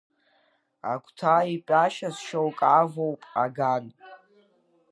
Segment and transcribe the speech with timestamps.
[0.91, 3.85] Агәҭа итәашаз шьоук авоуп аган.